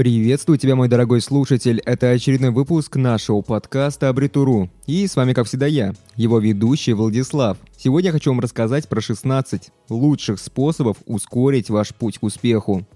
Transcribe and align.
Приветствую 0.00 0.56
тебя, 0.56 0.76
мой 0.76 0.88
дорогой 0.88 1.20
слушатель. 1.20 1.82
Это 1.84 2.08
очередной 2.08 2.52
выпуск 2.52 2.96
нашего 2.96 3.42
подкаста 3.42 4.08
Абритуру. 4.08 4.70
И 4.86 5.06
с 5.06 5.14
вами, 5.14 5.34
как 5.34 5.46
всегда, 5.46 5.66
я, 5.66 5.92
его 6.16 6.38
ведущий 6.38 6.94
Владислав. 6.94 7.58
Сегодня 7.76 8.08
я 8.08 8.12
хочу 8.12 8.30
вам 8.30 8.40
рассказать 8.40 8.88
про 8.88 9.02
16 9.02 9.70
лучших 9.90 10.40
способов 10.40 10.96
ускорить 11.04 11.68
ваш 11.68 11.94
путь 11.94 12.16
к 12.16 12.22
успеху. 12.22 12.86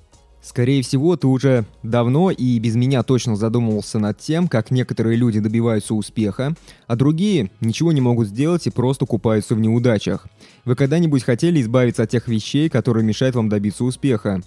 Скорее 0.40 0.82
всего, 0.82 1.14
ты 1.18 1.26
уже 1.26 1.66
давно 1.82 2.30
и 2.30 2.58
без 2.58 2.74
меня 2.74 3.02
точно 3.02 3.36
задумывался 3.36 3.98
над 3.98 4.18
тем, 4.18 4.48
как 4.48 4.70
некоторые 4.70 5.16
люди 5.16 5.40
добиваются 5.40 5.94
успеха, 5.94 6.54
а 6.86 6.96
другие 6.96 7.50
ничего 7.60 7.92
не 7.92 8.00
могут 8.00 8.28
сделать 8.28 8.66
и 8.66 8.70
просто 8.70 9.04
купаются 9.04 9.54
в 9.54 9.60
неудачах. 9.60 10.26
Вы 10.64 10.74
когда-нибудь 10.74 11.22
хотели 11.22 11.60
избавиться 11.60 12.04
от 12.04 12.10
тех 12.10 12.28
вещей, 12.28 12.70
которые 12.70 13.04
мешают 13.04 13.36
вам 13.36 13.50
добиться 13.50 13.84
успеха? 13.84 14.42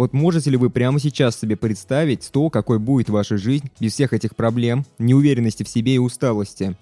Вот 0.00 0.14
можете 0.14 0.48
ли 0.48 0.56
вы 0.56 0.70
прямо 0.70 0.98
сейчас 0.98 1.38
себе 1.38 1.56
представить 1.56 2.30
то, 2.32 2.48
какой 2.48 2.78
будет 2.78 3.10
ваша 3.10 3.36
жизнь 3.36 3.70
без 3.80 3.92
всех 3.92 4.14
этих 4.14 4.34
проблем, 4.34 4.86
неуверенности 4.98 5.62
в 5.62 5.68
себе 5.68 5.96
и 5.96 5.98
усталости? 5.98 6.74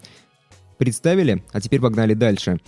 Представили? 0.76 1.42
А 1.50 1.60
теперь 1.60 1.80
погнали 1.80 2.14
дальше. 2.14 2.60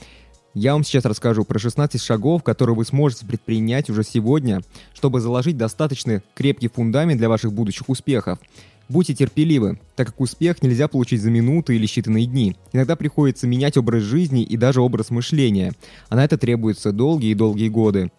Я 0.52 0.72
вам 0.72 0.82
сейчас 0.82 1.04
расскажу 1.04 1.44
про 1.44 1.60
16 1.60 2.02
шагов, 2.02 2.42
которые 2.42 2.74
вы 2.74 2.84
сможете 2.84 3.26
предпринять 3.26 3.90
уже 3.90 4.02
сегодня, 4.02 4.62
чтобы 4.92 5.20
заложить 5.20 5.56
достаточно 5.56 6.20
крепкий 6.34 6.66
фундамент 6.66 7.18
для 7.18 7.28
ваших 7.28 7.52
будущих 7.52 7.88
успехов. 7.88 8.40
Будьте 8.88 9.14
терпеливы, 9.14 9.78
так 9.94 10.08
как 10.08 10.20
успех 10.20 10.64
нельзя 10.64 10.88
получить 10.88 11.22
за 11.22 11.30
минуты 11.30 11.76
или 11.76 11.86
считанные 11.86 12.24
дни. 12.24 12.56
Иногда 12.72 12.96
приходится 12.96 13.46
менять 13.46 13.76
образ 13.76 14.02
жизни 14.02 14.42
и 14.42 14.56
даже 14.56 14.80
образ 14.80 15.10
мышления, 15.10 15.74
а 16.08 16.16
на 16.16 16.24
это 16.24 16.36
требуются 16.36 16.90
долгие 16.90 17.30
и 17.30 17.36
долгие 17.36 17.68
годы. 17.68 18.10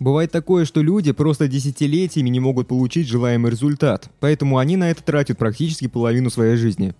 Бывает 0.00 0.30
такое, 0.30 0.64
что 0.64 0.80
люди 0.80 1.12
просто 1.12 1.48
десятилетиями 1.48 2.28
не 2.28 2.38
могут 2.38 2.68
получить 2.68 3.08
желаемый 3.08 3.50
результат, 3.50 4.10
поэтому 4.20 4.58
они 4.58 4.76
на 4.76 4.90
это 4.90 5.02
тратят 5.02 5.38
практически 5.38 5.88
половину 5.88 6.30
своей 6.30 6.56
жизни. 6.56 6.94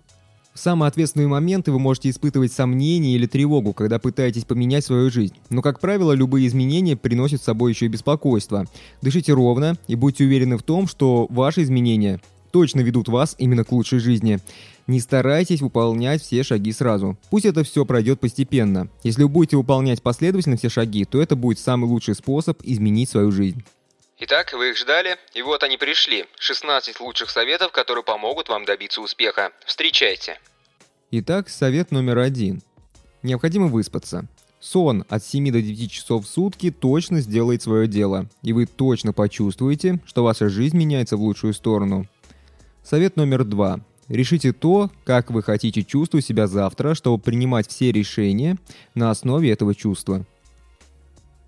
В 0.53 0.59
самые 0.59 0.89
ответственные 0.89 1.29
моменты 1.29 1.71
вы 1.71 1.79
можете 1.79 2.09
испытывать 2.09 2.51
сомнения 2.51 3.15
или 3.15 3.27
тревогу, 3.27 3.71
когда 3.71 3.99
пытаетесь 3.99 4.43
поменять 4.43 4.83
свою 4.83 5.09
жизнь. 5.09 5.35
Но, 5.49 5.61
как 5.61 5.79
правило, 5.79 6.11
любые 6.11 6.47
изменения 6.47 6.97
приносят 6.97 7.41
с 7.41 7.45
собой 7.45 7.71
еще 7.71 7.85
и 7.85 7.89
беспокойство. 7.89 8.65
Дышите 9.01 9.31
ровно 9.31 9.77
и 9.87 9.95
будьте 9.95 10.25
уверены 10.25 10.57
в 10.57 10.63
том, 10.63 10.87
что 10.87 11.27
ваши 11.29 11.63
изменения 11.63 12.19
точно 12.51 12.81
ведут 12.81 13.07
вас 13.07 13.35
именно 13.37 13.63
к 13.63 13.71
лучшей 13.71 13.99
жизни. 13.99 14.39
Не 14.87 14.99
старайтесь 14.99 15.61
выполнять 15.61 16.21
все 16.21 16.43
шаги 16.43 16.71
сразу. 16.71 17.17
Пусть 17.29 17.45
это 17.45 17.63
все 17.63 17.85
пройдет 17.85 18.19
постепенно. 18.19 18.89
Если 19.03 19.23
вы 19.23 19.29
будете 19.29 19.57
выполнять 19.57 20.01
последовательно 20.01 20.57
все 20.57 20.69
шаги, 20.69 21.05
то 21.05 21.21
это 21.21 21.35
будет 21.35 21.59
самый 21.59 21.85
лучший 21.85 22.15
способ 22.15 22.59
изменить 22.63 23.09
свою 23.09 23.31
жизнь. 23.31 23.63
Итак, 24.21 24.51
вы 24.53 24.71
их 24.71 24.77
ждали, 24.77 25.17
и 25.33 25.41
вот 25.41 25.63
они 25.63 25.77
пришли. 25.77 26.25
16 26.39 26.99
лучших 26.99 27.29
советов, 27.29 27.71
которые 27.71 28.03
помогут 28.03 28.49
вам 28.49 28.65
добиться 28.65 28.99
успеха. 29.01 29.51
Встречайте. 29.65 30.39
Итак, 31.11 31.49
совет 31.49 31.91
номер 31.91 32.17
один. 32.17 32.61
Необходимо 33.23 33.67
выспаться. 33.67 34.27
Сон 34.59 35.05
от 35.07 35.23
7 35.23 35.51
до 35.51 35.61
9 35.61 35.91
часов 35.91 36.25
в 36.25 36.29
сутки 36.29 36.69
точно 36.69 37.21
сделает 37.21 37.63
свое 37.63 37.87
дело, 37.87 38.27
и 38.43 38.51
вы 38.51 38.65
точно 38.65 39.13
почувствуете, 39.13 39.99
что 40.05 40.23
ваша 40.23 40.49
жизнь 40.49 40.77
меняется 40.77 41.15
в 41.15 41.21
лучшую 41.21 41.53
сторону. 41.53 42.05
Совет 42.83 43.15
номер 43.15 43.43
два. 43.43 43.79
Решите 44.07 44.53
то, 44.53 44.89
как 45.03 45.29
вы 45.29 45.43
хотите 45.43 45.83
чувствовать 45.83 46.25
себя 46.25 46.47
завтра, 46.47 46.95
чтобы 46.95 47.21
принимать 47.21 47.67
все 47.67 47.91
решения 47.91 48.57
на 48.95 49.11
основе 49.11 49.51
этого 49.51 49.75
чувства. 49.75 50.25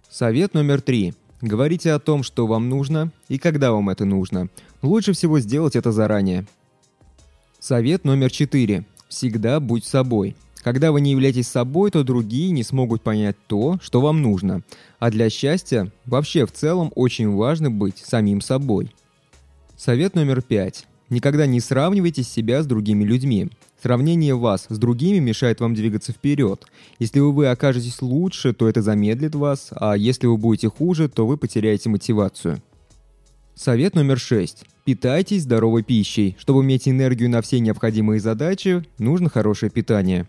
Совет 0.10 0.54
номер 0.54 0.82
три. 0.82 1.16
Говорите 1.42 1.92
о 1.94 2.00
том, 2.00 2.22
что 2.22 2.46
вам 2.46 2.70
нужно 2.70 3.12
и 3.30 3.40
когда 3.40 3.72
вам 3.72 3.90
это 3.90 4.06
нужно. 4.06 4.50
Лучше 4.84 5.14
всего 5.14 5.40
сделать 5.40 5.76
это 5.76 5.92
заранее. 5.92 6.46
Совет 7.60 8.06
номер 8.06 8.30
четыре. 8.30 8.86
Всегда 9.10 9.60
будь 9.60 9.86
собой. 9.86 10.36
Когда 10.64 10.92
вы 10.92 11.02
не 11.02 11.12
являетесь 11.12 11.48
собой, 11.48 11.90
то 11.90 12.04
другие 12.04 12.52
не 12.52 12.64
смогут 12.64 13.02
понять 13.02 13.36
то, 13.48 13.80
что 13.82 14.02
вам 14.02 14.22
нужно. 14.22 14.62
А 15.00 15.10
для 15.10 15.30
счастья 15.32 15.92
вообще 16.06 16.46
в 16.46 16.52
целом 16.52 16.92
очень 16.94 17.32
важно 17.32 17.72
быть 17.72 17.98
самим 17.98 18.42
собой. 18.42 18.94
Совет 19.76 20.14
номер 20.14 20.44
пять. 20.44 20.86
Никогда 21.12 21.46
не 21.46 21.60
сравнивайте 21.60 22.24
себя 22.24 22.64
с 22.64 22.66
другими 22.66 23.04
людьми. 23.04 23.50
Сравнение 23.84 24.34
вас 24.34 24.68
с 24.70 24.78
другими 24.78 25.20
мешает 25.20 25.60
вам 25.60 25.76
двигаться 25.76 26.14
вперед. 26.14 26.66
Если 27.00 27.20
вы 27.20 27.48
окажетесь 27.48 28.02
лучше, 28.02 28.54
то 28.54 28.70
это 28.70 28.82
замедлит 28.82 29.36
вас, 29.36 29.72
а 29.72 29.98
если 29.98 30.28
вы 30.28 30.38
будете 30.38 30.70
хуже, 30.70 31.10
то 31.10 31.28
вы 31.28 31.36
потеряете 31.36 31.90
мотивацию. 31.90 32.62
Совет 33.56 33.94
номер 33.94 34.20
шесть. 34.20 34.64
Питайтесь 34.86 35.44
здоровой 35.44 35.84
пищей. 35.84 36.38
Чтобы 36.40 36.64
иметь 36.64 36.88
энергию 36.88 37.30
на 37.30 37.42
все 37.42 37.60
необходимые 37.60 38.22
задачи, 38.22 38.86
нужно 38.98 39.30
хорошее 39.30 39.70
питание. 39.70 40.28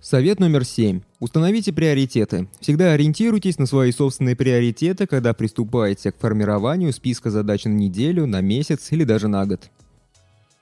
Совет 0.00 0.38
номер 0.38 0.64
семь. 0.64 1.00
Установите 1.18 1.72
приоритеты. 1.72 2.48
Всегда 2.60 2.92
ориентируйтесь 2.92 3.58
на 3.58 3.66
свои 3.66 3.90
собственные 3.90 4.36
приоритеты, 4.36 5.08
когда 5.08 5.34
приступаете 5.34 6.12
к 6.12 6.18
формированию 6.18 6.92
списка 6.92 7.30
задач 7.30 7.64
на 7.64 7.70
неделю, 7.72 8.26
на 8.26 8.40
месяц 8.40 8.92
или 8.92 9.02
даже 9.02 9.26
на 9.26 9.44
год. 9.44 9.70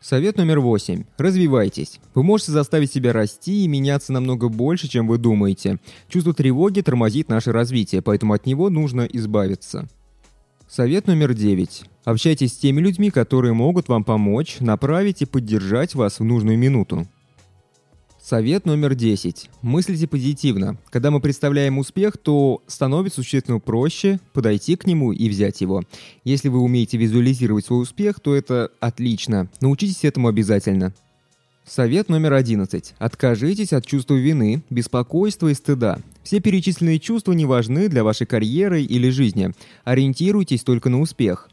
Совет 0.01 0.39
номер 0.39 0.61
восемь. 0.61 1.05
Развивайтесь. 1.19 2.01
Вы 2.15 2.23
можете 2.23 2.53
заставить 2.53 2.93
себя 2.93 3.13
расти 3.13 3.65
и 3.65 3.69
меняться 3.69 4.13
намного 4.13 4.49
больше, 4.49 4.89
чем 4.89 5.07
вы 5.07 5.19
думаете. 5.19 5.81
Чувство 6.09 6.33
тревоги 6.33 6.81
тормозит 6.81 7.29
наше 7.29 7.53
развитие, 7.53 8.01
поэтому 8.01 8.33
от 8.33 8.47
него 8.47 8.71
нужно 8.71 9.03
избавиться. 9.03 9.87
Совет 10.67 11.07
номер 11.07 11.35
девять. 11.35 11.85
Общайтесь 12.05 12.55
с 12.55 12.59
теми 12.59 12.81
людьми, 12.81 13.11
которые 13.11 13.53
могут 13.53 13.89
вам 13.89 14.03
помочь, 14.03 14.61
направить 14.61 15.23
и 15.23 15.27
поддержать 15.27 15.95
вас 15.95 16.21
в 16.21 16.25
нужную 16.25 16.57
минуту. 16.57 17.07
Совет 18.29 18.67
номер 18.67 18.97
10. 18.97 19.51
Мыслите 19.63 20.09
позитивно. 20.09 20.79
Когда 20.91 21.13
мы 21.13 21.21
представляем 21.21 21.79
успех, 21.79 22.17
то 22.19 22.61
становится 22.67 23.23
существенно 23.23 23.61
проще 23.61 24.19
подойти 24.33 24.75
к 24.75 24.85
нему 24.85 25.13
и 25.13 25.29
взять 25.29 25.61
его. 25.61 25.85
Если 26.25 26.49
вы 26.49 26.59
умеете 26.59 26.97
визуализировать 26.97 27.67
свой 27.67 27.83
успех, 27.83 28.19
то 28.19 28.35
это 28.35 28.73
отлично. 28.81 29.49
Научитесь 29.61 30.03
этому 30.03 30.27
обязательно. 30.27 30.93
Совет 31.65 32.09
номер 32.09 32.33
11. 32.33 32.95
Откажитесь 32.99 33.73
от 33.73 33.87
чувства 33.87 34.17
вины, 34.17 34.65
беспокойства 34.71 35.47
и 35.47 35.55
стыда. 35.55 36.01
Все 36.25 36.41
перечисленные 36.41 36.99
чувства 36.99 37.31
не 37.33 37.47
важны 37.47 37.89
для 37.89 38.03
вашей 38.03 38.27
карьеры 38.27 38.83
или 38.83 39.09
жизни. 39.09 39.53
Ориентируйтесь 39.85 40.65
только 40.65 40.91
на 40.91 41.01
успех. 41.01 41.49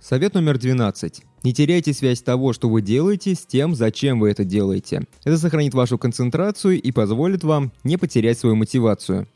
Совет 0.00 0.32
номер 0.32 0.56
12. 0.56 1.24
Не 1.42 1.54
теряйте 1.54 1.94
связь 1.94 2.20
того, 2.20 2.52
что 2.52 2.68
вы 2.68 2.82
делаете, 2.82 3.34
с 3.34 3.46
тем, 3.46 3.74
зачем 3.74 4.20
вы 4.20 4.30
это 4.30 4.44
делаете. 4.44 5.04
Это 5.24 5.38
сохранит 5.38 5.72
вашу 5.72 5.96
концентрацию 5.96 6.80
и 6.80 6.92
позволит 6.92 7.44
вам 7.44 7.72
не 7.82 7.96
потерять 7.96 8.38
свою 8.38 8.56
мотивацию. 8.56 9.26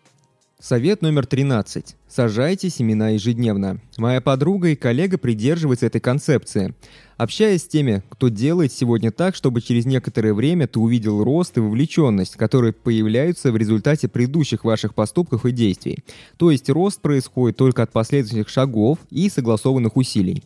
Совет 0.61 1.03
номер 1.03 1.27
13. 1.27 1.97
Сажайте 2.09 2.71
семена 2.71 3.11
ежедневно. 3.11 3.81
Моя 3.97 4.21
подруга 4.21 4.69
и 4.69 4.77
коллега 4.77 5.19
придерживаются 5.19 5.87
этой 5.87 6.01
концепции. 6.01 6.75
Общаясь 7.17 7.63
с 7.63 7.69
теми, 7.69 8.03
кто 8.09 8.29
делает 8.29 8.73
сегодня 8.73 9.11
так, 9.11 9.35
чтобы 9.35 9.61
через 9.61 9.85
некоторое 9.85 10.33
время 10.33 10.67
ты 10.67 10.79
увидел 10.79 11.25
рост 11.25 11.57
и 11.57 11.61
вовлеченность, 11.61 12.37
которые 12.37 12.73
появляются 12.73 13.51
в 13.51 13.57
результате 13.57 14.09
предыдущих 14.09 14.65
ваших 14.65 14.95
поступков 14.95 15.45
и 15.45 15.53
действий. 15.53 15.99
То 16.37 16.51
есть 16.51 16.71
рост 16.71 17.01
происходит 17.01 17.57
только 17.57 17.83
от 17.83 17.93
последующих 17.93 18.49
шагов 18.49 18.99
и 19.11 19.29
согласованных 19.29 19.97
усилий. 19.97 20.45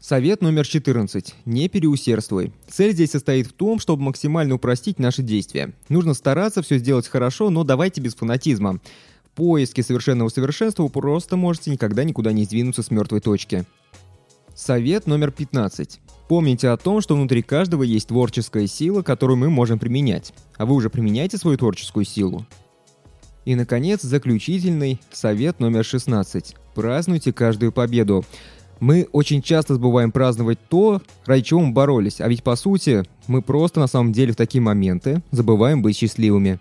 Совет 0.00 0.40
номер 0.40 0.66
14. 0.66 1.34
Не 1.44 1.68
переусердствуй. 1.68 2.54
Цель 2.66 2.92
здесь 2.92 3.10
состоит 3.10 3.46
в 3.46 3.52
том, 3.52 3.78
чтобы 3.78 4.02
максимально 4.04 4.54
упростить 4.54 4.98
наши 4.98 5.22
действия. 5.22 5.74
Нужно 5.90 6.14
стараться 6.14 6.62
все 6.62 6.78
сделать 6.78 7.06
хорошо, 7.06 7.50
но 7.50 7.64
давайте 7.64 8.00
без 8.00 8.14
фанатизма. 8.14 8.80
В 9.26 9.30
поиске 9.36 9.82
совершенного 9.82 10.30
совершенства 10.30 10.84
вы 10.84 10.88
просто 10.88 11.36
можете 11.36 11.70
никогда 11.70 12.02
никуда 12.02 12.32
не 12.32 12.44
сдвинуться 12.44 12.82
с 12.82 12.90
мертвой 12.90 13.20
точки. 13.20 13.66
Совет 14.54 15.06
номер 15.06 15.32
15. 15.32 16.00
Помните 16.28 16.70
о 16.70 16.78
том, 16.78 17.02
что 17.02 17.14
внутри 17.14 17.42
каждого 17.42 17.82
есть 17.82 18.08
творческая 18.08 18.66
сила, 18.66 19.02
которую 19.02 19.36
мы 19.36 19.50
можем 19.50 19.78
применять. 19.78 20.32
А 20.56 20.64
вы 20.64 20.76
уже 20.76 20.88
применяете 20.88 21.36
свою 21.36 21.58
творческую 21.58 22.06
силу? 22.06 22.46
И, 23.44 23.54
наконец, 23.54 24.00
заключительный 24.00 24.98
совет 25.12 25.60
номер 25.60 25.84
16. 25.84 26.56
Празднуйте 26.74 27.34
каждую 27.34 27.72
победу. 27.72 28.24
Мы 28.80 29.06
очень 29.12 29.42
часто 29.42 29.74
забываем 29.74 30.10
праздновать 30.10 30.58
то, 30.68 31.02
ради 31.26 31.44
чего 31.44 31.60
мы 31.60 31.72
боролись, 31.72 32.20
а 32.20 32.28
ведь 32.28 32.42
по 32.42 32.56
сути 32.56 33.04
мы 33.26 33.42
просто 33.42 33.78
на 33.78 33.86
самом 33.86 34.12
деле 34.12 34.32
в 34.32 34.36
такие 34.36 34.62
моменты 34.62 35.22
забываем 35.30 35.82
быть 35.82 35.96
счастливыми. 35.96 36.58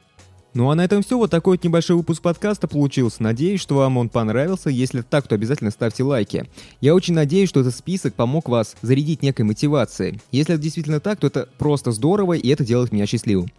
Ну 0.56 0.72
а 0.72 0.76
на 0.76 0.84
этом 0.84 1.04
все. 1.04 1.18
Вот 1.18 1.30
такой 1.30 1.58
вот 1.58 1.64
небольшой 1.64 1.96
выпуск 1.96 2.24
подкаста 2.24 2.68
получился. 2.68 3.22
Надеюсь, 3.22 3.62
что 3.62 3.76
вам 3.76 3.98
он 3.98 4.10
понравился. 4.10 4.70
Если 4.70 5.02
так, 5.02 5.28
то 5.28 5.36
обязательно 5.36 5.70
ставьте 5.70 6.04
лайки. 6.04 6.50
Я 6.82 6.96
очень 6.96 7.14
надеюсь, 7.14 7.50
что 7.50 7.60
этот 7.60 7.76
список 7.76 8.16
помог 8.16 8.50
вас 8.50 8.76
зарядить 8.82 9.22
некой 9.22 9.46
мотивацией. 9.46 10.20
Если 10.32 10.56
это 10.56 10.64
действительно 10.64 11.00
так, 11.00 11.20
то 11.20 11.28
это 11.28 11.48
просто 11.58 11.92
здорово, 11.92 12.34
и 12.34 12.50
это 12.50 12.66
делает 12.66 12.92
меня 12.92 13.06
счастливым. 13.06 13.50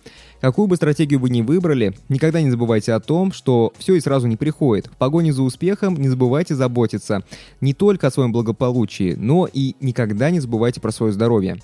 Какую 0.40 0.66
бы 0.66 0.76
стратегию 0.76 1.20
вы 1.20 1.30
ни 1.30 1.42
выбрали, 1.42 1.94
никогда 2.08 2.40
не 2.40 2.50
забывайте 2.50 2.92
о 2.94 3.00
том, 3.00 3.30
что 3.30 3.72
все 3.78 3.94
и 3.94 4.00
сразу 4.00 4.26
не 4.26 4.36
приходит. 4.36 4.86
В 4.86 4.96
погоне 4.96 5.32
за 5.32 5.42
успехом 5.42 5.94
не 5.96 6.08
забывайте 6.08 6.54
заботиться 6.54 7.22
не 7.60 7.74
только 7.74 8.08
о 8.08 8.10
своем 8.10 8.32
благополучии, 8.32 9.14
но 9.16 9.48
и 9.52 9.76
никогда 9.80 10.30
не 10.30 10.40
забывайте 10.40 10.80
про 10.80 10.90
свое 10.90 11.12
здоровье. 11.12 11.58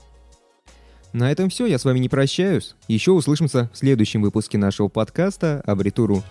На 1.13 1.31
этом 1.31 1.49
все, 1.49 1.67
я 1.67 1.79
с 1.79 1.85
вами 1.85 1.99
не 1.99 2.09
прощаюсь. 2.09 2.75
Еще 2.89 3.13
услышимся 3.13 3.71
в 3.73 3.79
следующем 3.79 4.23
выпуске 4.23 4.59
нашего 4.59 4.89
подкаста 4.89 5.63
«Абритуру». 5.67 6.23